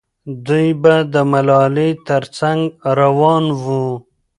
دوی 0.45 0.67
به 0.81 0.95
د 1.13 1.15
ملالۍ 1.31 1.91
تر 2.07 2.23
څنګ 2.37 2.59
روان 2.99 3.43
وو. 3.63 3.85